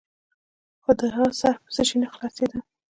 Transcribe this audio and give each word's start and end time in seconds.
خو 0.81 0.91
د 0.99 1.01
هغه 1.15 1.31
سر 1.39 1.55
په 1.63 1.69
څه 1.75 1.81
شي 1.87 1.95
نه 2.01 2.07
خلاصېده. 2.13 2.57